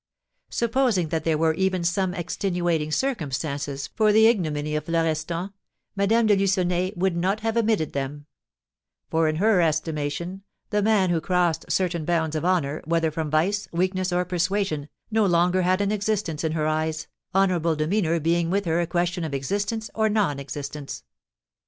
Supposing 0.49 1.09
that 1.09 1.25
there 1.25 1.37
were 1.37 1.53
even 1.53 1.83
some 1.83 2.15
extenuating 2.15 2.91
circumstances 2.91 3.85
for 3.85 4.11
the 4.11 4.25
ignominy 4.25 4.75
of 4.75 4.85
Florestan, 4.85 5.51
Madame 5.95 6.25
de 6.25 6.35
Lucenay 6.35 6.91
would 6.95 7.15
not 7.15 7.41
have 7.41 7.55
admitted 7.55 7.93
them; 7.93 8.25
for, 9.11 9.27
in 9.27 9.35
her 9.35 9.61
estimation, 9.61 10.41
the 10.71 10.81
man 10.81 11.11
who 11.11 11.21
crossed 11.21 11.71
certain 11.71 12.03
bounds 12.03 12.35
of 12.35 12.43
honour, 12.43 12.81
whether 12.85 13.11
from 13.11 13.29
vice, 13.29 13.67
weakness, 13.71 14.11
or 14.11 14.25
persuasion, 14.25 14.89
no 15.11 15.23
longer 15.23 15.61
had 15.61 15.81
an 15.81 15.91
existence 15.91 16.43
in 16.43 16.53
her 16.53 16.65
eyes, 16.65 17.05
honourable 17.35 17.75
demeanour 17.75 18.19
being 18.19 18.49
with 18.49 18.65
her 18.65 18.81
a 18.81 18.87
question 18.87 19.23
of 19.23 19.35
existence 19.35 19.91
or 19.93 20.09
non 20.09 20.39
existence. 20.39 21.03